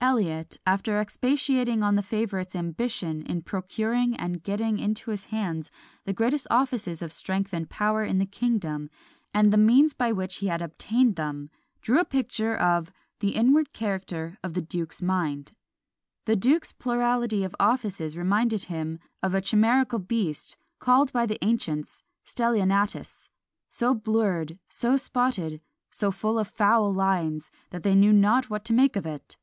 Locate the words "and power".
7.52-8.04